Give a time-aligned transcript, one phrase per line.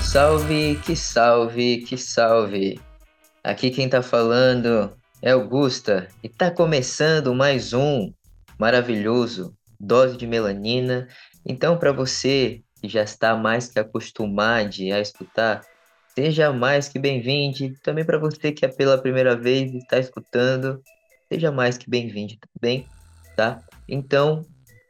[0.00, 2.80] Salve, que salve, que salve.
[3.44, 4.92] Aqui quem tá falando
[5.22, 8.12] é Augusta e tá começando mais um
[8.58, 11.06] maravilhoso dose de melanina.
[11.46, 15.62] Então, para você que já está mais que acostumado a escutar,
[16.14, 17.74] seja mais que bem-vindo.
[17.82, 20.82] Também para você que é pela primeira vez está escutando,
[21.32, 22.86] seja mais que bem-vindo também,
[23.36, 23.60] tá?
[23.88, 24.44] Então,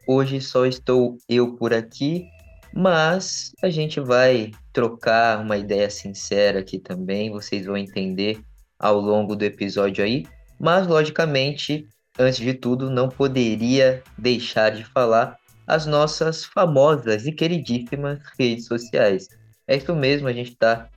[0.07, 2.27] hoje só estou eu por aqui,
[2.73, 8.41] mas a gente vai trocar uma ideia sincera aqui também, vocês vão entender
[8.79, 10.27] ao longo do episódio aí.
[10.59, 11.87] Mas, logicamente,
[12.19, 19.29] antes de tudo, não poderia deixar de falar as nossas famosas e queridíssimas redes sociais.
[19.67, 20.89] É isso mesmo, a gente está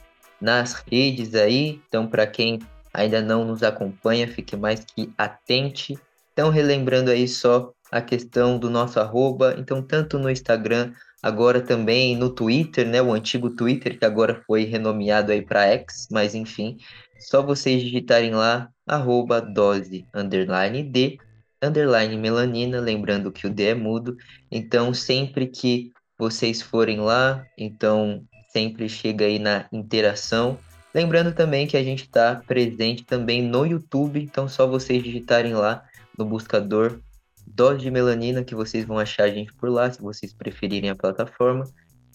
[0.43, 2.59] nas redes aí, então para quem
[2.93, 5.97] ainda não nos acompanha, fique mais que atente.
[6.33, 12.17] Então, relembrando aí só a questão do nosso arroba, então tanto no Instagram, agora também
[12.17, 16.77] no Twitter, né, o antigo Twitter que agora foi renomeado aí para X, mas enfim,
[17.19, 21.17] só vocês digitarem lá arroba dose underline D
[21.61, 24.17] underline melanina, lembrando que o D é mudo.
[24.51, 30.57] Então, sempre que vocês forem lá, então sempre chega aí na interação.
[30.93, 35.83] Lembrando também que a gente está presente também no YouTube, então só vocês digitarem lá
[36.17, 36.99] no buscador
[37.47, 40.95] Dose de Melanina que vocês vão achar a gente por lá, se vocês preferirem a
[40.95, 41.65] plataforma.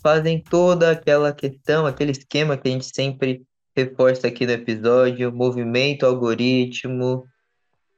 [0.01, 3.43] Fazem toda aquela questão, aquele esquema que a gente sempre
[3.77, 7.25] reforça aqui no episódio, movimento, algoritmo,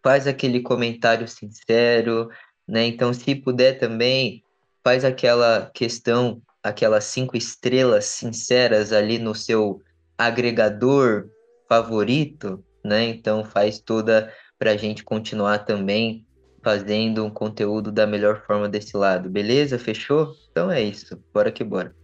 [0.02, 2.30] faz aquele comentário sincero,
[2.66, 2.86] né?
[2.86, 4.42] Então, se puder também,
[4.82, 9.80] faz aquela questão, aquelas cinco estrelas sinceras ali no seu
[10.16, 11.28] agregador
[11.68, 13.04] favorito, né?
[13.04, 16.26] Então, faz toda para a gente continuar também
[16.62, 19.78] fazendo um conteúdo da melhor forma desse lado, beleza?
[19.78, 20.34] Fechou?
[20.50, 21.94] Então é isso, bora que bora.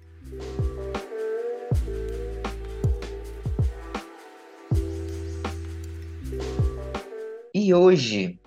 [7.52, 8.38] E hoje,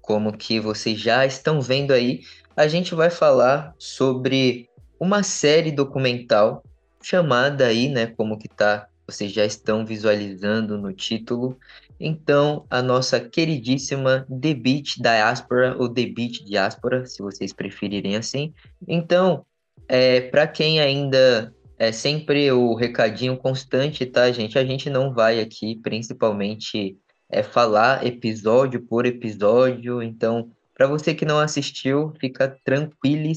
[0.00, 2.20] como que vocês já estão vendo aí,
[2.56, 4.68] a gente vai falar sobre
[5.02, 6.62] uma série documental
[7.02, 11.58] chamada aí, né, como que tá, vocês já estão visualizando no título.
[11.98, 18.54] Então, a nossa queridíssima The Beat Diaspora ou The Beat Diaspora, se vocês preferirem assim.
[18.86, 19.44] Então,
[19.88, 24.56] é, para quem ainda é sempre o recadinho constante, tá, gente?
[24.56, 26.96] A gente não vai aqui, principalmente
[27.28, 30.00] é falar episódio por episódio.
[30.00, 33.32] Então, para você que não assistiu, fica tranquilo,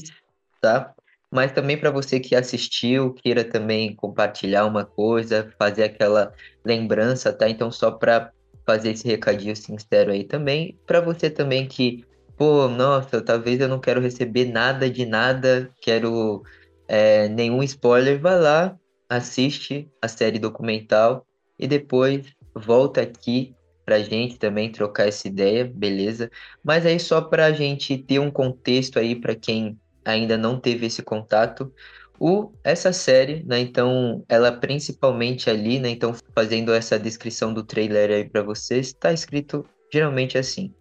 [0.60, 0.94] tá?
[1.30, 6.32] Mas também para você que assistiu, queira também compartilhar uma coisa, fazer aquela
[6.64, 7.48] lembrança, tá?
[7.48, 8.32] Então, só para
[8.64, 12.04] fazer esse recadinho sincero aí também, para você também que,
[12.36, 16.42] pô, nossa, talvez eu não quero receber nada de nada, quero
[16.88, 18.76] é, nenhum spoiler, vai lá,
[19.08, 21.26] assiste a série documental
[21.58, 23.54] e depois volta aqui
[23.84, 26.28] para a gente também trocar essa ideia, beleza?
[26.62, 30.86] Mas aí só para a gente ter um contexto aí para quem ainda não teve
[30.86, 31.72] esse contato,
[32.18, 33.58] o, essa série, né?
[33.58, 35.90] Então, ela principalmente ali, né?
[35.90, 40.72] Então, fazendo essa descrição do trailer aí para vocês, está escrito geralmente assim: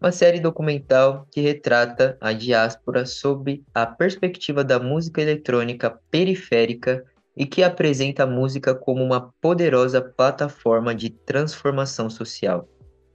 [0.00, 7.04] uma série documental que retrata a diáspora sob a perspectiva da música eletrônica periférica
[7.36, 12.68] e que apresenta a música como uma poderosa plataforma de transformação social,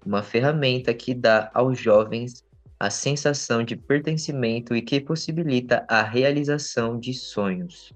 [0.05, 2.43] uma ferramenta que dá aos jovens
[2.83, 7.94] a sensação de pertencimento e que possibilita a realização de sonhos.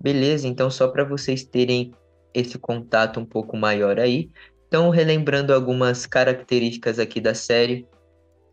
[0.00, 0.48] Beleza?
[0.48, 1.92] Então, só para vocês terem
[2.32, 4.30] esse contato um pouco maior aí.
[4.66, 7.86] Então, relembrando algumas características aqui da série.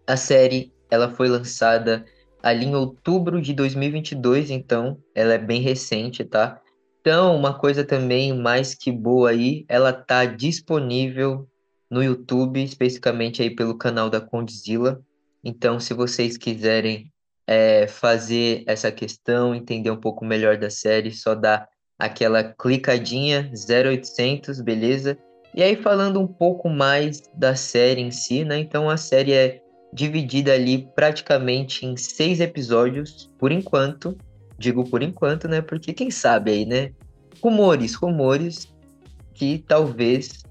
[0.06, 2.04] A série, ela foi lançada
[2.44, 6.60] ali em outubro de 2022, então ela é bem recente, tá?
[7.00, 11.48] Então, uma coisa também mais que boa aí, ela tá disponível
[11.90, 15.02] no YouTube, especificamente aí pelo canal da Condzilla.
[15.44, 17.12] Então, se vocês quiserem
[17.48, 21.68] é, fazer essa questão, entender um pouco melhor da série, só dá
[21.98, 25.18] aquela clicadinha 0800, beleza?
[25.54, 28.60] E aí falando um pouco mais da série em si, né?
[28.60, 29.62] Então a série é
[29.94, 34.18] dividida ali praticamente em seis episódios, por enquanto,
[34.62, 35.60] Digo por enquanto, né?
[35.60, 36.92] Porque quem sabe aí, né?
[37.42, 38.72] Rumores, rumores
[39.34, 40.44] que talvez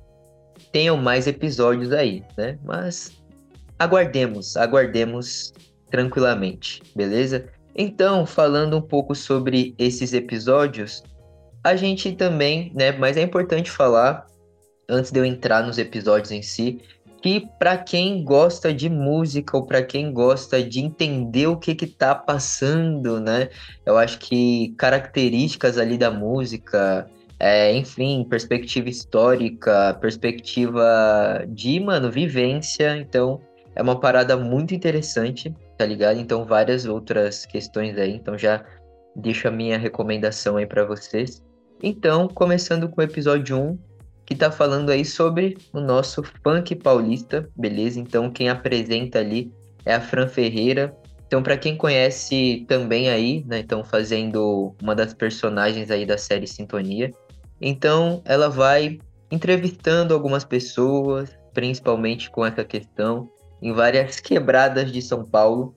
[0.73, 2.59] tenham mais episódios aí, né?
[2.65, 3.23] Mas
[3.81, 5.55] aguardemos, aguardemos
[5.91, 7.49] tranquilamente, beleza?
[7.75, 11.03] Então, falando um pouco sobre esses episódios,
[11.65, 14.27] a gente também, né, mas é importante falar
[14.87, 16.83] antes de eu entrar nos episódios em si,
[17.23, 21.87] que para quem gosta de música ou para quem gosta de entender o que que
[21.87, 23.49] tá passando, né?
[23.85, 27.07] Eu acho que características ali da música,
[27.39, 33.41] é, enfim, perspectiva histórica, perspectiva de, mano, vivência, então
[33.81, 36.21] é uma parada muito interessante, tá ligado?
[36.21, 38.63] Então várias outras questões aí, então já
[39.17, 41.43] deixo a minha recomendação aí para vocês.
[41.83, 43.79] Então, começando com o episódio 1,
[44.27, 47.99] que está falando aí sobre o nosso funk paulista, beleza?
[47.99, 49.51] Então quem apresenta ali
[49.87, 50.95] é a Fran Ferreira.
[51.27, 56.47] Então para quem conhece também aí, né, então fazendo uma das personagens aí da série
[56.47, 57.15] Sintonia.
[57.59, 58.99] Então ela vai
[59.31, 63.27] entrevistando algumas pessoas, principalmente com essa questão
[63.63, 65.75] em várias quebradas de São Paulo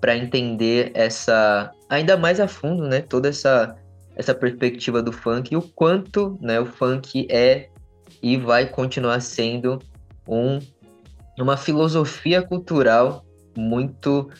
[0.00, 3.76] para entender essa ainda mais a fundo, né, toda essa
[4.14, 7.68] essa perspectiva do funk e o quanto, né, o funk é
[8.22, 9.78] e vai continuar sendo
[10.26, 10.58] um,
[11.38, 13.24] uma filosofia cultural
[13.56, 14.30] muito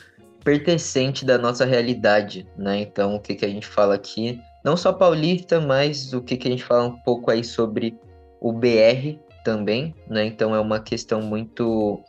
[0.43, 2.81] pertencente da nossa realidade, né?
[2.81, 6.47] Então, o que, que a gente fala aqui, não só paulista, mas o que, que
[6.47, 7.97] a gente fala um pouco aí sobre
[8.39, 10.25] o BR também, né?
[10.25, 12.01] Então, é uma questão muito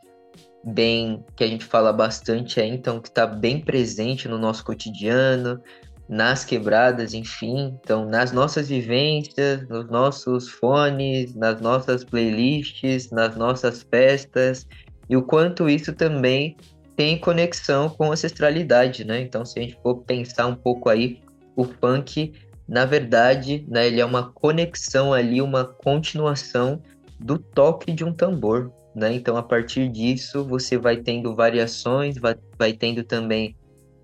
[0.65, 5.61] bem que a gente fala bastante aí, então que está bem presente no nosso cotidiano,
[6.09, 7.79] nas quebradas, enfim.
[7.81, 14.67] Então, nas nossas vivências, nos nossos fones, nas nossas playlists, nas nossas festas,
[15.09, 16.57] e o quanto isso também
[16.97, 19.21] tem conexão com ancestralidade, né?
[19.21, 21.21] Então, se a gente for pensar um pouco aí,
[21.55, 22.33] o funk,
[22.67, 26.83] na verdade, né, ele é uma conexão ali, uma continuação
[27.21, 29.15] do toque de um tambor, né?
[29.15, 33.57] Então, a partir disso, você vai tendo variações, vai, vai tendo também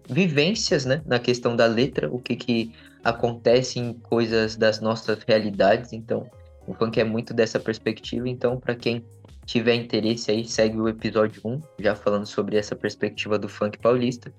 [0.09, 5.93] vivências, né, na questão da letra, o que que acontece em coisas das nossas realidades.
[5.93, 6.27] Então,
[6.67, 8.29] o funk é muito dessa perspectiva.
[8.29, 9.05] Então, para quem
[9.45, 14.33] tiver interesse aí, segue o episódio 1, já falando sobre essa perspectiva do funk paulista.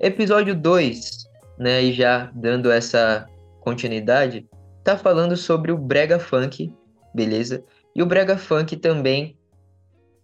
[0.00, 1.28] Episódio 2,
[1.58, 3.26] né, e já dando essa
[3.60, 4.46] continuidade,
[4.82, 6.72] tá falando sobre o brega funk,
[7.14, 7.64] beleza?
[7.96, 9.36] E o brega funk também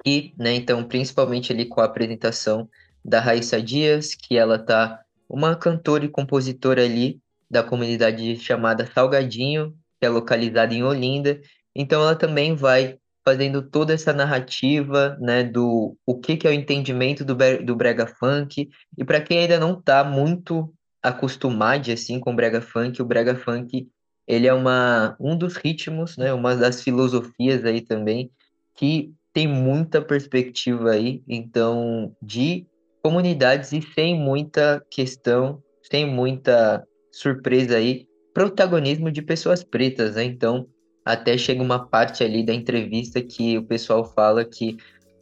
[0.04, 2.68] e, né, então, principalmente ali com a apresentação
[3.04, 7.20] da Raíssa Dias, que ela tá uma cantora e compositora ali
[7.50, 11.40] da comunidade chamada Salgadinho, que é localizada em Olinda.
[11.74, 16.54] Então ela também vai fazendo toda essa narrativa, né, do o que que é o
[16.54, 18.70] entendimento do, do brega funk.
[18.96, 20.72] E para quem ainda não tá muito
[21.02, 23.88] acostumado assim com brega funk, o brega funk
[24.26, 28.30] ele é uma um dos ritmos, né, uma das filosofias aí também
[28.74, 32.66] que tem muita perspectiva aí, então de
[33.02, 40.24] comunidades e sem muita questão, sem muita surpresa aí, protagonismo de pessoas pretas, né?
[40.24, 40.66] Então,
[41.04, 44.76] até chega uma parte ali da entrevista que o pessoal fala que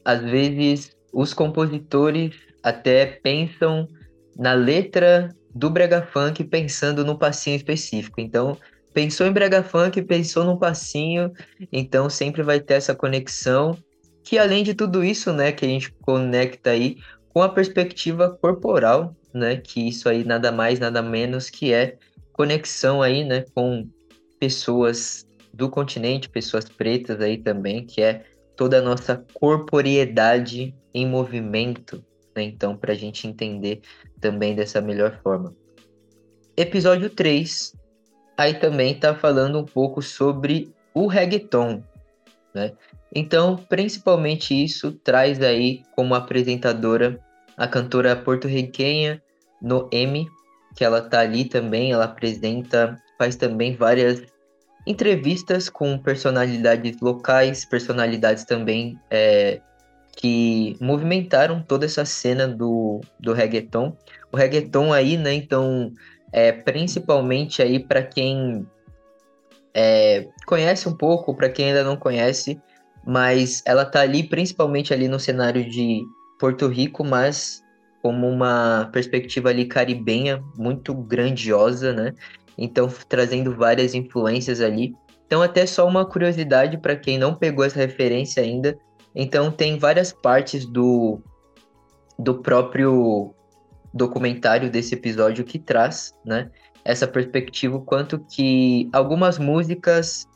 [0.05, 3.88] às vezes os compositores até pensam
[4.37, 8.20] na letra do brega funk pensando no passinho específico.
[8.20, 8.56] Então,
[8.93, 11.32] pensou em brega funk, pensou num passinho,
[11.72, 13.76] então sempre vai ter essa conexão
[14.28, 16.98] que além de tudo isso, né, que a gente conecta aí
[17.30, 19.56] com a perspectiva corporal, né?
[19.56, 21.96] Que isso aí nada mais, nada menos que é
[22.34, 23.46] conexão aí, né?
[23.54, 23.88] Com
[24.38, 28.22] pessoas do continente, pessoas pretas aí também, que é
[28.55, 32.05] toda a nossa corporeidade em movimento,
[32.36, 32.43] né?
[32.43, 33.81] Então, para a gente entender
[34.20, 35.55] também dessa melhor forma.
[36.55, 37.72] Episódio 3,
[38.36, 41.82] aí também tá falando um pouco sobre o reggaeton,
[42.55, 42.72] né?
[43.14, 47.19] Então, principalmente isso traz aí como apresentadora
[47.56, 49.22] a cantora porto-riquenha
[49.60, 50.28] Noemi,
[50.76, 54.22] que ela tá ali também, ela apresenta, faz também várias
[54.86, 59.60] entrevistas com personalidades locais, personalidades também é,
[60.17, 63.96] que movimentaram toda essa cena do, do reggaeton.
[64.32, 65.93] O reggaeton aí, né, então,
[66.32, 68.67] é, principalmente aí para quem
[69.75, 72.60] é, conhece um pouco, para quem ainda não conhece,
[73.06, 76.03] mas ela tá ali principalmente ali no cenário de
[76.39, 77.63] Porto Rico, mas
[78.03, 82.13] como uma perspectiva ali caribenha muito grandiosa, né?
[82.56, 84.94] Então, trazendo várias influências ali.
[85.27, 88.79] Então, até só uma curiosidade para quem não pegou essa referência ainda.
[89.15, 91.20] Então, tem várias partes do,
[92.19, 93.34] do próprio
[93.93, 96.51] documentário desse episódio que traz, né?
[96.88, 100.26] Essa perspectiva, quanto que algumas músicas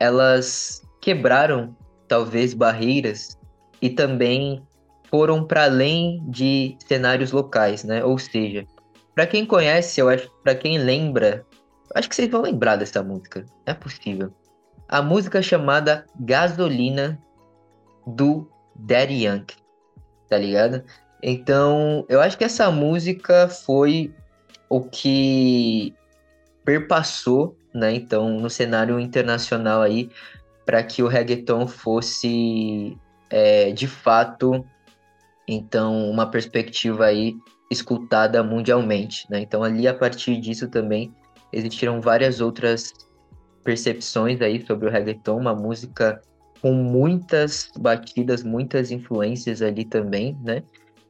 [0.00, 1.76] elas quebraram
[2.08, 3.38] talvez barreiras
[3.82, 4.62] e também
[5.10, 8.02] foram para além de cenários locais, né?
[8.04, 8.66] Ou seja,
[9.14, 11.46] para quem conhece, eu acho, para quem lembra
[11.94, 13.44] Acho que vocês vão lembrar dessa música.
[13.64, 14.32] É possível.
[14.88, 17.20] A música chamada Gasolina
[18.06, 19.56] do Daddy Yankee.
[20.28, 20.84] Tá ligado?
[21.22, 24.14] Então, eu acho que essa música foi
[24.68, 25.94] o que
[26.64, 30.10] perpassou, né, então, no cenário internacional aí,
[30.66, 32.96] para que o reggaeton fosse,
[33.30, 34.64] é, de fato,
[35.46, 37.34] então, uma perspectiva aí
[37.70, 39.40] escutada mundialmente, né?
[39.40, 41.14] Então, ali, a partir disso também,
[41.52, 42.92] existiram várias outras
[43.64, 46.20] percepções aí sobre o reggaeton, uma música
[46.60, 50.62] com muitas batidas, muitas influências ali também, né?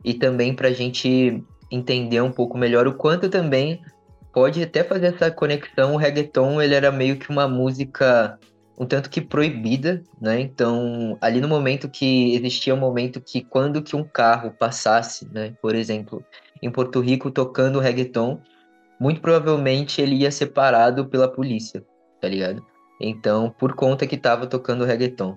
[0.05, 3.81] E também para a gente entender um pouco melhor o quanto também
[4.33, 5.95] pode até fazer essa conexão.
[5.95, 8.39] O reggaeton ele era meio que uma música
[8.79, 10.41] um tanto que proibida, né?
[10.41, 15.53] Então, ali no momento que existia um momento que quando que um carro passasse, né,
[15.61, 16.25] por exemplo,
[16.63, 18.41] em Porto Rico tocando reggaeton,
[19.01, 21.85] muito provavelmente ele ia ser parado pela polícia,
[22.21, 22.65] tá ligado?
[23.01, 25.37] Então, por conta que tava tocando reggaeton.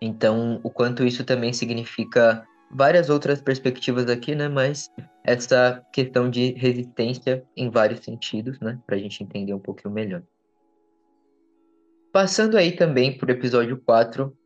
[0.00, 4.48] Então, o quanto isso também significa várias outras perspectivas aqui, né?
[4.48, 4.90] Mas
[5.24, 8.78] essa questão de resistência em vários sentidos, né?
[8.86, 10.22] Para a gente entender um pouquinho melhor.
[12.12, 14.36] Passando aí também para o episódio 4,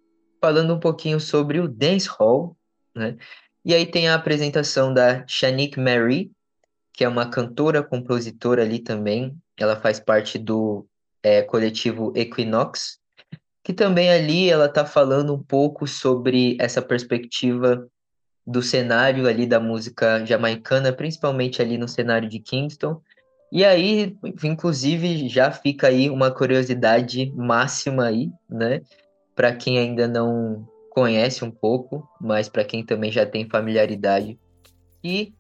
[0.41, 2.57] falando um pouquinho sobre o Dance Hall,
[2.95, 3.17] né?
[3.65, 6.31] E aí tem a apresentação da Shanique Mary,
[6.93, 9.35] que é uma cantora, compositora ali também.
[9.59, 10.87] Ela faz parte do
[11.23, 12.99] é, coletivo Equinox,
[13.63, 17.89] que também ali ela está falando um pouco sobre essa perspectiva
[18.47, 23.01] do cenário ali da música jamaicana, principalmente ali no cenário de Kingston.
[23.51, 28.83] E aí, inclusive, já fica aí uma curiosidade máxima aí, né?
[29.35, 34.39] Para quem ainda não conhece um pouco, mas para quem também já tem familiaridade.
[35.03, 35.33] E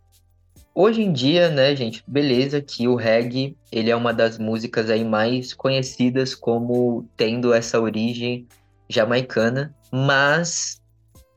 [0.74, 5.04] hoje em dia, né, gente, beleza que o reggae, ele é uma das músicas aí
[5.04, 8.46] mais conhecidas como tendo essa origem
[8.88, 10.80] jamaicana, mas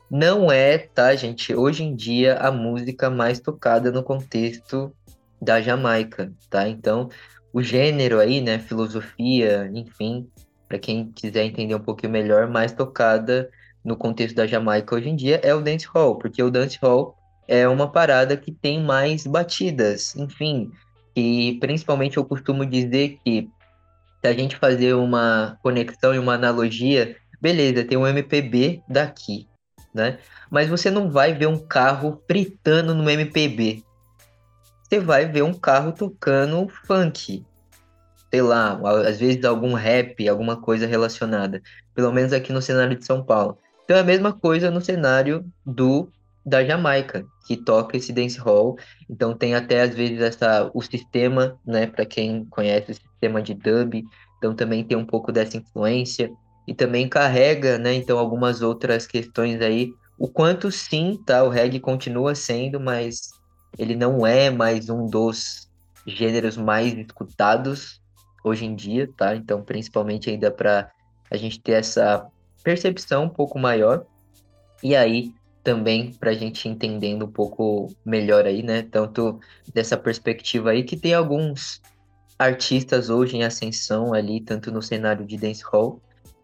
[0.10, 4.94] não é, tá, gente, hoje em dia a música mais tocada no contexto
[5.42, 6.68] da Jamaica, tá?
[6.68, 7.10] Então,
[7.54, 10.28] o gênero aí, né, filosofia, enfim,
[10.68, 13.50] para quem quiser entender um pouquinho melhor, mais tocada
[13.84, 17.16] no contexto da Jamaica hoje em dia é o dancehall, porque o dancehall
[17.48, 20.72] é uma parada que tem mais batidas, enfim,
[21.16, 23.50] e principalmente eu costumo dizer que
[24.22, 29.48] se a gente fazer uma conexão e uma analogia, beleza, tem um MPB daqui,
[29.98, 30.20] né?
[30.50, 33.84] Mas você não vai ver um carro fritando no MPB.
[34.84, 37.46] Você vai ver um carro tocando funk.
[38.30, 41.62] Sei lá, às vezes algum rap, alguma coisa relacionada.
[41.94, 43.58] Pelo menos aqui no cenário de São Paulo.
[43.84, 46.10] Então é a mesma coisa no cenário do
[46.46, 48.78] da Jamaica, que toca esse dancehall.
[49.10, 53.54] Então tem até às vezes essa o sistema, né, para quem conhece o sistema de
[53.54, 54.02] dub,
[54.38, 56.32] então também tem um pouco dessa influência
[56.68, 61.80] e também carrega, né, então algumas outras questões aí, o quanto sim, tá, o reggae
[61.80, 63.30] continua sendo, mas
[63.78, 65.70] ele não é mais um dos
[66.06, 68.02] gêneros mais escutados
[68.44, 69.36] hoje em dia, tá?
[69.36, 70.90] Então, principalmente ainda para
[71.30, 72.26] a gente ter essa
[72.64, 74.06] percepção um pouco maior.
[74.82, 75.34] E aí,
[75.64, 78.84] também para a gente entendendo um pouco melhor aí, né?
[78.84, 79.40] Tanto
[79.74, 81.82] dessa perspectiva aí que tem alguns
[82.40, 86.02] artistas hoje em ascensão ali, tanto no cenário de dancehall,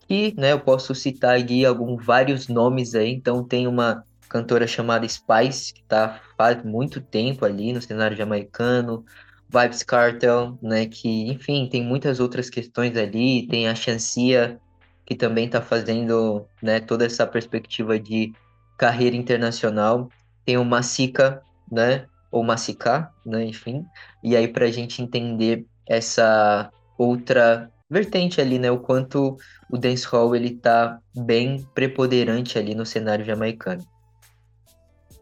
[0.10, 3.12] e, né, eu posso citar aqui alguns vários nomes aí.
[3.12, 9.06] Então tem uma cantora chamada Spice, que está faz muito tempo ali no cenário jamaicano,
[9.50, 14.60] Vibes Cartel, né, que, enfim, tem muitas outras questões ali, tem a Chancia,
[15.06, 18.34] que também está fazendo, né, toda essa perspectiva de
[18.78, 20.10] carreira internacional,
[20.44, 23.86] tem o Massica, né, ou Massica, né, enfim,
[24.24, 28.72] e aí para a gente entender essa outra vertente ali, né?
[28.72, 29.38] O quanto
[29.70, 33.86] o dancehall ele tá bem preponderante ali no cenário jamaicano.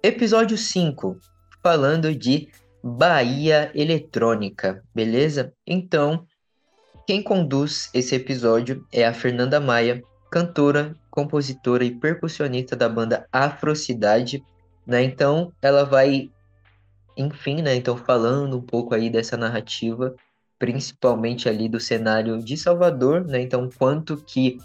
[0.03, 1.18] Episódio 5,
[1.62, 2.50] falando de
[2.84, 5.53] Bahia Eletrônica, beleza?
[5.68, 6.25] Então,
[7.06, 10.01] quem conduz esse episódio é a Fernanda Maia,
[10.32, 14.44] cantora, compositora e percussionista da banda Afrocidade,
[14.88, 15.03] né?
[15.03, 16.32] Então, ela vai,
[17.15, 17.75] enfim, né?
[17.75, 20.15] Então, falando um pouco aí dessa narrativa
[20.62, 23.41] principalmente ali do cenário de Salvador, né?
[23.41, 24.60] Então, quanto que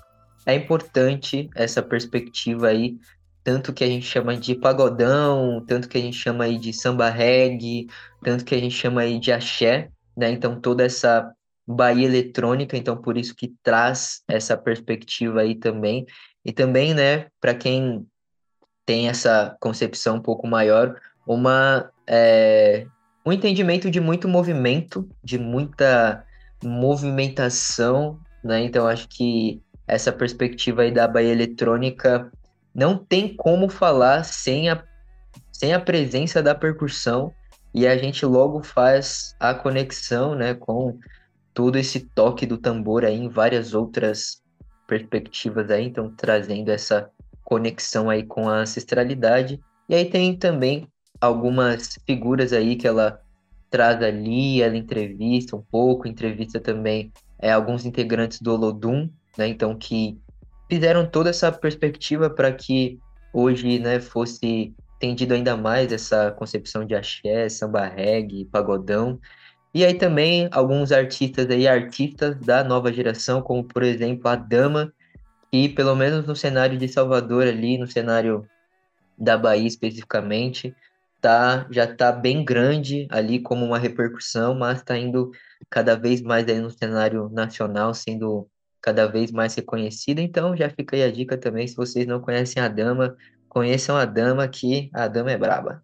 [0.44, 2.98] é importante essa perspectiva aí,
[3.42, 7.08] tanto que a gente chama de pagodão, tanto que a gente chama aí de samba
[7.08, 7.86] reggae,
[8.22, 10.30] tanto que a gente chama aí de axé, né?
[10.30, 11.32] Então, toda essa
[11.66, 16.04] Bahia eletrônica, então por isso que traz essa perspectiva aí também.
[16.44, 18.06] E também, né, para quem
[18.84, 20.94] tem essa concepção um pouco maior,
[21.26, 22.86] uma é,
[23.26, 26.25] um entendimento de muito movimento, de muita
[26.62, 28.62] movimentação, né?
[28.62, 32.30] Então acho que essa perspectiva aí da Bahia Eletrônica
[32.73, 34.80] não tem como falar sem a,
[35.52, 37.35] sem a presença da percussão
[37.75, 40.99] e a gente logo faz a conexão, né, com
[41.52, 44.42] todo esse toque do tambor aí em várias outras
[44.87, 47.11] perspectivas aí, então trazendo essa
[47.42, 49.61] conexão aí com a ancestralidade.
[49.88, 50.88] E aí tem também
[51.20, 53.20] algumas figuras aí que ela
[53.70, 59.49] traz ali, ela entrevista um pouco, entrevista também é, alguns integrantes do Olodum, né?
[59.49, 60.18] Então que
[60.68, 62.99] fizeram toda essa perspectiva para que
[63.32, 69.20] hoje, né, fosse entendido ainda mais essa concepção de axé, samba reggae, pagodão.
[69.75, 74.92] E aí também alguns artistas aí, artistas da nova geração, como por exemplo a Dama,
[75.52, 78.49] que pelo menos no cenário de Salvador ali, no cenário
[79.18, 80.75] da Bahia especificamente,
[81.26, 85.33] tá, já está bem grande ali como uma repercussão, mas está indo
[85.68, 88.49] cada vez mais aí no cenário nacional, sendo
[88.80, 90.23] cada vez mais reconhecida.
[90.23, 93.16] Então já fica aí a dica também, se vocês não conhecem a Dama,
[93.49, 95.83] conheçam a Dama, que a Dama é braba.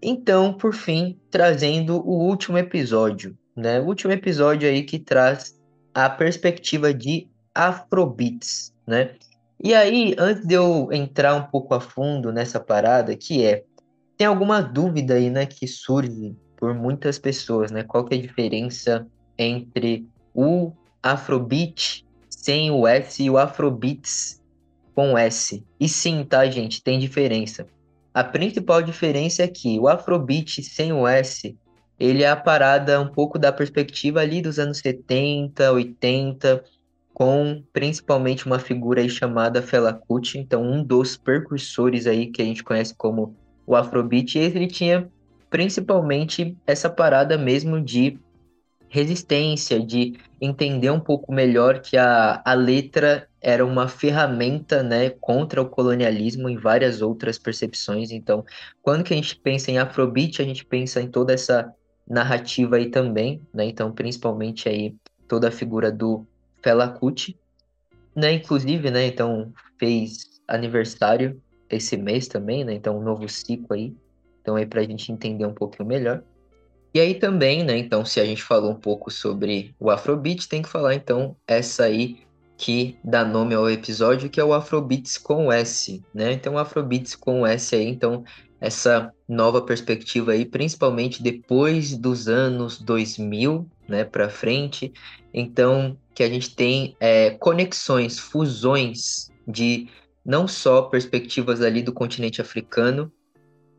[0.00, 3.78] Então, por fim, trazendo o último episódio, né?
[3.78, 5.60] O último episódio aí que traz
[5.92, 9.16] a perspectiva de Afrobeats, né?
[9.62, 13.64] E aí, antes de eu entrar um pouco a fundo nessa parada, que é
[14.18, 17.84] tem alguma dúvida aí, né, que surge por muitas pessoas, né?
[17.84, 19.06] Qual que é a diferença
[19.38, 24.42] entre o Afrobeat sem o S e o Afrobeats
[24.92, 25.64] com S?
[25.78, 27.64] E sim, tá, gente, tem diferença.
[28.12, 31.56] A principal diferença é que o Afrobeat sem o S,
[31.96, 36.64] ele é a parada um pouco da perspectiva ali dos anos 70, 80,
[37.14, 42.44] com principalmente uma figura aí chamada Fela Kuti, então um dos percursores aí que a
[42.44, 43.36] gente conhece como
[43.68, 45.06] o Afrobeat, ele tinha
[45.50, 48.18] principalmente essa parada mesmo de
[48.88, 55.60] resistência, de entender um pouco melhor que a, a letra era uma ferramenta né, contra
[55.60, 58.10] o colonialismo em várias outras percepções.
[58.10, 58.42] Então,
[58.80, 61.70] quando que a gente pensa em Afrobeat, a gente pensa em toda essa
[62.08, 63.66] narrativa aí também, né?
[63.66, 64.96] Então, principalmente aí
[65.28, 66.26] toda a figura do
[66.62, 67.38] Fela Kuti,
[68.16, 68.32] né?
[68.32, 69.06] Inclusive, né?
[69.08, 71.38] Então, fez aniversário
[71.70, 72.74] esse mês também, né?
[72.74, 73.94] Então, um novo ciclo aí.
[74.40, 76.22] Então, aí para a gente entender um pouquinho melhor.
[76.94, 77.76] E aí também, né?
[77.76, 81.84] Então, se a gente falou um pouco sobre o Afrobeat, tem que falar então essa
[81.84, 82.18] aí
[82.56, 86.32] que dá nome ao episódio, que é o Afrobeats com S, né?
[86.32, 88.24] Então, Afrobeats com S aí, então,
[88.60, 94.92] essa nova perspectiva aí, principalmente depois dos anos 2000, né, para frente.
[95.32, 99.88] Então, que a gente tem é, conexões, fusões de
[100.28, 103.10] não só perspectivas ali do continente africano,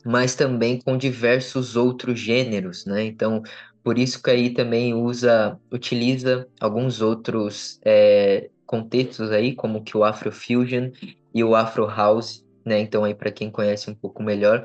[0.04, 3.04] mas também com diversos outros gêneros, né?
[3.04, 3.44] Então,
[3.84, 10.04] por isso que aí também usa, utiliza alguns outros é, contextos aí, como que o
[10.04, 10.90] Afrofusion
[11.36, 12.80] e o Afro House, né?
[12.80, 14.64] Então aí para quem conhece um pouco melhor,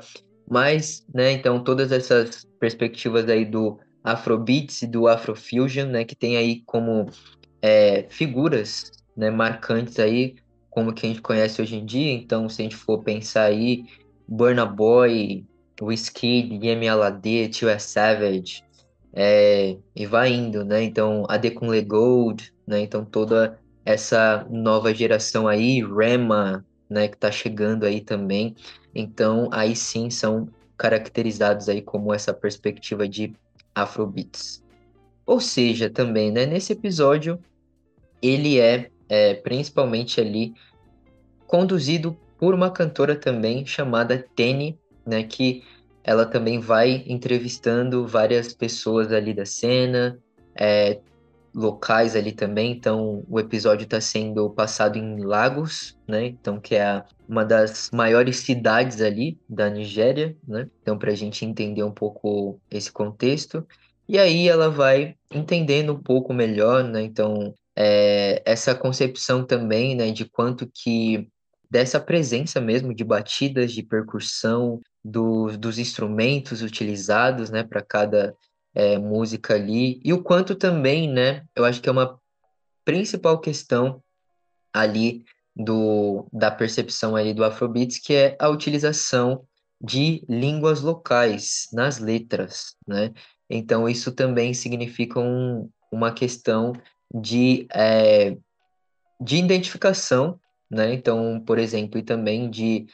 [0.49, 1.33] mas, né?
[1.33, 6.03] Então todas essas perspectivas aí do Afrobeats e do Afrofusion, né?
[6.03, 7.05] Que tem aí como
[7.61, 9.29] é, figuras, né?
[9.29, 10.35] Marcantes aí
[10.75, 12.11] como que a gente conhece hoje em dia.
[12.11, 13.85] Então, se a gente for pensar aí,
[14.27, 15.45] Burna Boy,
[15.81, 18.61] Yemi Alade, Tio Savage,
[19.13, 20.83] é, e vai indo, né?
[20.83, 22.81] Então, Adekunle Gold, né?
[22.81, 27.07] Então, toda essa nova geração aí, Rema, né?
[27.07, 28.53] Que tá chegando aí também.
[28.93, 33.33] Então, aí sim são caracterizados aí como essa perspectiva de
[33.73, 34.61] Afrobeats.
[35.25, 36.45] Ou seja, também, né?
[36.45, 37.39] Nesse episódio,
[38.21, 40.53] ele é é, principalmente ali
[41.47, 45.63] conduzido por uma cantora também chamada Tene, né, que
[46.03, 50.19] ela também vai entrevistando várias pessoas ali da cena,
[50.55, 50.99] é,
[51.55, 52.71] locais ali também.
[52.71, 56.25] Então, o episódio está sendo passado em Lagos, né?
[56.25, 60.69] Então, que é uma das maiores cidades ali da Nigéria, né?
[60.81, 63.65] Então, para a gente entender um pouco esse contexto.
[64.07, 67.01] E aí ela vai entendendo um pouco melhor, né?
[67.01, 71.27] Então, é, essa concepção também, né, de quanto que
[71.69, 78.35] dessa presença mesmo de batidas de percussão, do, dos instrumentos utilizados, né, para cada
[78.73, 82.19] é, música ali, e o quanto também, né, eu acho que é uma
[82.83, 84.01] principal questão
[84.73, 85.23] ali
[85.55, 89.45] do, da percepção ali do Afrobeats, que é a utilização
[89.81, 93.13] de línguas locais nas letras, né?
[93.49, 96.73] Então isso também significa um, uma questão
[97.21, 98.35] de, é,
[99.19, 100.93] de identificação, né?
[100.93, 102.87] Então, por exemplo, e também de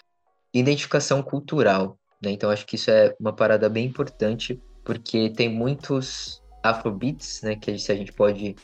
[0.53, 2.31] identificação cultural, né?
[2.31, 7.77] Então, acho que isso é uma parada bem importante, porque tem muitos Afrobeats, né, que
[7.79, 8.55] se a gente pode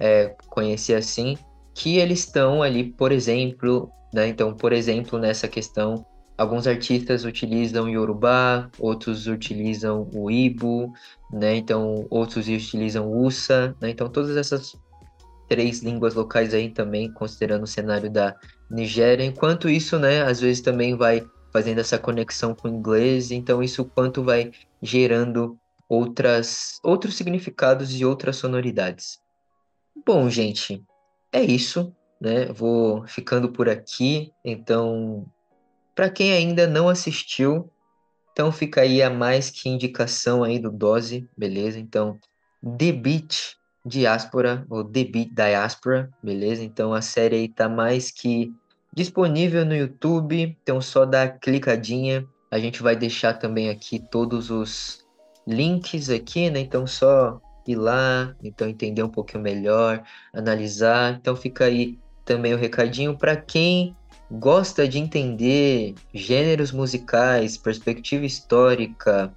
[0.00, 1.36] é, conhecer assim,
[1.72, 6.04] que eles estão ali, por exemplo, né, então, por exemplo, nessa questão,
[6.36, 10.92] alguns artistas utilizam Yorubá, outros utilizam o Ibo,
[11.32, 14.76] né, então outros utilizam Usa, né, então todas essas
[15.48, 18.36] três línguas locais aí também, considerando o cenário da
[18.70, 23.62] Nigéria, enquanto isso, né, às vezes também vai fazendo essa conexão com o inglês, então
[23.62, 24.50] isso quanto vai
[24.82, 25.56] gerando
[25.88, 29.20] outras outros significados e outras sonoridades.
[30.04, 30.84] Bom, gente,
[31.32, 32.46] é isso, né?
[32.46, 34.32] Vou ficando por aqui.
[34.44, 35.26] Então,
[35.94, 37.70] para quem ainda não assistiu,
[38.32, 41.78] então fica aí a mais que indicação aí do Dose, beleza?
[41.78, 42.18] Então,
[42.78, 46.64] The Beat Diáspora, ou The Beat Diaspora, beleza?
[46.64, 48.52] Então a série aí tá mais que
[48.94, 52.26] disponível no YouTube, então só dá clicadinha.
[52.50, 55.04] A gente vai deixar também aqui todos os
[55.46, 56.60] links aqui, né?
[56.60, 61.14] Então só ir lá, então entender um pouquinho melhor, analisar.
[61.14, 63.94] Então fica aí também o recadinho para quem
[64.30, 69.32] gosta de entender gêneros musicais, perspectiva histórica,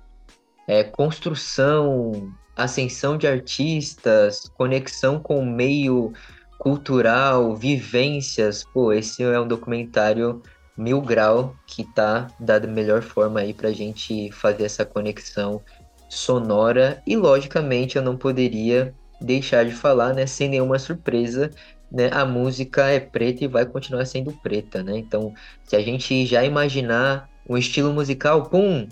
[0.67, 6.11] é, construção, ascensão de artistas, conexão com o meio
[6.57, 8.63] cultural, vivências.
[8.73, 10.41] Pô, esse é um documentário
[10.75, 15.61] mil grau que tá da melhor forma aí pra gente fazer essa conexão
[16.09, 21.49] sonora e logicamente eu não poderia deixar de falar, né, sem nenhuma surpresa,
[21.91, 24.97] né, a música é preta e vai continuar sendo preta, né?
[24.97, 28.87] Então, se a gente já imaginar um estilo musical, pum,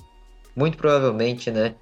[0.55, 1.75] muito provavelmente, né,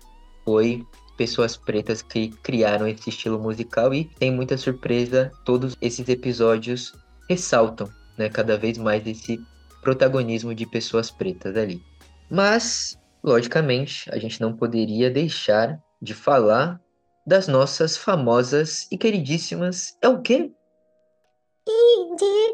[0.44, 0.86] foi
[1.18, 6.94] pessoas pretas que criaram esse estilo musical e tem muita surpresa, todos esses episódios
[7.30, 9.40] ressaltam, né, cada vez mais esse
[9.82, 11.82] protagonismo de pessoas pretas ali.
[12.30, 16.82] Mas logicamente, a gente não poderia deixar de falar
[17.26, 19.98] das nossas famosas e queridíssimas.
[20.02, 20.52] É o quê?
[21.66, 22.52] Indicações!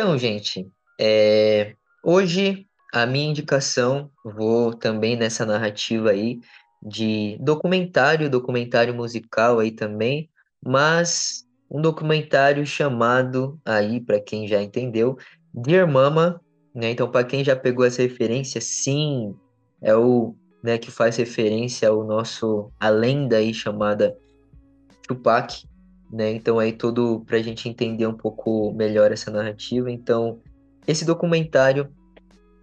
[0.00, 0.66] Então, gente,
[0.98, 1.74] é...
[2.02, 6.40] hoje a minha indicação, vou também nessa narrativa aí
[6.82, 10.30] de documentário, documentário musical aí também,
[10.64, 15.18] mas um documentário chamado aí, para quem já entendeu,
[15.52, 16.40] Dear Mama,
[16.74, 16.92] né?
[16.92, 19.36] Então, para quem já pegou essa referência, sim,
[19.82, 20.34] é o
[20.64, 24.16] né, que faz referência ao nosso a lenda aí chamada
[25.06, 25.68] Tupac,
[26.12, 26.32] né?
[26.32, 29.90] Então aí todo para a gente entender um pouco melhor essa narrativa.
[29.90, 30.40] Então,
[30.86, 31.88] esse documentário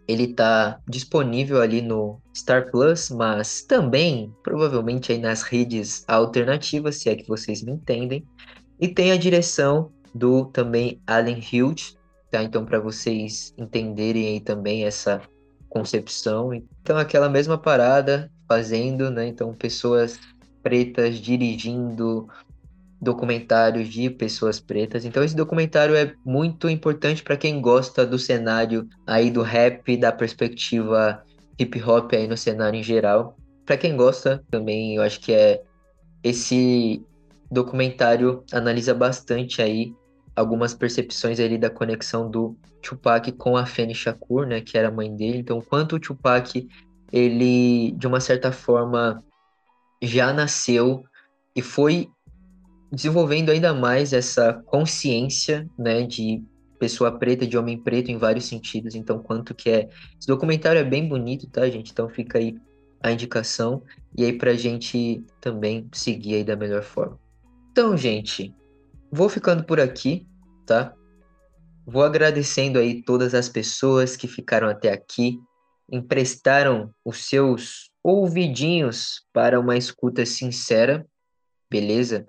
[0.07, 7.09] ele está disponível ali no Star Plus, mas também provavelmente aí nas redes alternativas, se
[7.09, 8.25] é que vocês me entendem.
[8.79, 11.97] E tem a direção do também Allen Hughes,
[12.31, 12.41] tá?
[12.41, 15.21] Então para vocês entenderem aí também essa
[15.69, 16.53] concepção.
[16.53, 19.27] Então aquela mesma parada fazendo, né?
[19.27, 20.17] Então pessoas
[20.63, 22.27] pretas dirigindo
[23.01, 25.05] documentários de pessoas pretas.
[25.05, 30.11] Então esse documentário é muito importante para quem gosta do cenário aí do rap, da
[30.11, 31.23] perspectiva
[31.59, 33.37] hip hop aí no cenário em geral.
[33.65, 35.61] Para quem gosta também, eu acho que é
[36.23, 37.03] esse
[37.51, 39.93] documentário analisa bastante aí
[40.35, 44.91] algumas percepções ali da conexão do Tupac com a Fanny Shakur, né, que era a
[44.91, 45.39] mãe dele.
[45.39, 46.67] Então, quanto o Tupac
[47.11, 49.23] ele de uma certa forma
[50.01, 51.03] já nasceu
[51.55, 52.09] e foi
[52.91, 56.43] desenvolvendo ainda mais essa consciência, né, de
[56.77, 58.95] pessoa preta, de homem preto em vários sentidos.
[58.95, 59.89] Então, quanto que é.
[60.19, 61.91] Esse documentário é bem bonito, tá, gente?
[61.91, 62.55] Então fica aí
[63.01, 63.83] a indicação
[64.17, 67.19] e aí pra gente também seguir aí da melhor forma.
[67.71, 68.53] Então, gente,
[69.11, 70.25] vou ficando por aqui,
[70.65, 70.93] tá?
[71.85, 75.39] Vou agradecendo aí todas as pessoas que ficaram até aqui,
[75.89, 81.05] emprestaram os seus ouvidinhos para uma escuta sincera,
[81.69, 82.25] beleza?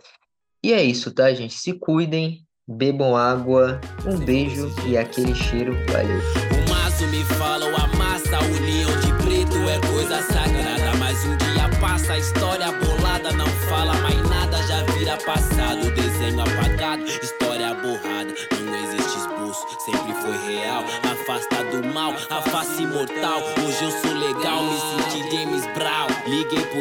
[0.63, 1.55] E é isso, tá, gente?
[1.55, 5.73] Se cuidem, bebam água, um beijo e aquele cheiro.
[5.87, 6.19] Valeu.
[6.19, 10.99] O maço me fala, o amassa, união de preto é coisa sagrada.
[10.99, 15.91] Mas um dia passa, a história bolada não fala mais nada, já vira passado.
[15.95, 18.35] Desenho apagado, história borrada.
[18.61, 20.83] Não existe esboço, sempre foi real.
[21.05, 23.41] Afasta do mal, a face mortal.
[23.65, 24.08] Hoje eu sou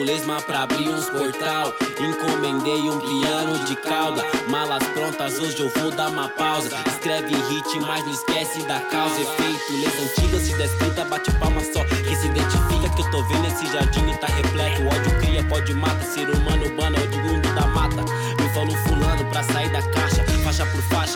[0.03, 1.73] Lesma pra abrir uns portal.
[1.99, 4.23] Encomendei um piano de cauda.
[4.49, 6.69] Malas prontas, hoje eu vou dar uma pausa.
[6.87, 9.21] Escreve hit, mas não esquece da causa.
[9.21, 11.83] Efeito, leis antigas, se descrita, bate palma só.
[11.83, 14.83] Que se identifica que eu tô vendo esse jardim e tá repleto.
[14.83, 16.03] Ódio cria, pode matar.
[16.03, 18.03] Ser humano, urbano, é o mundo da mata.
[18.41, 21.06] Me falou fulano pra sair da caixa, faixa por faixa,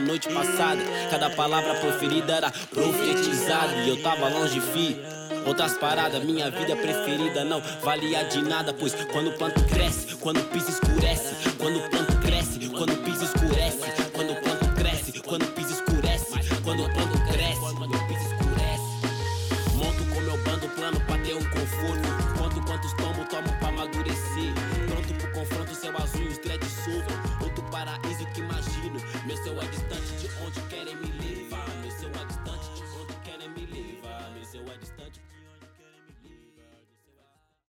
[0.00, 4.98] na noite passada, cada palavra proferida era profetizada e eu tava longe, fi.
[5.46, 10.40] Outras paradas, minha vida preferida não valia de nada, pois quando o planto cresce, quando
[10.40, 13.99] o piso escurece, quando o planto cresce, quando o piso escurece.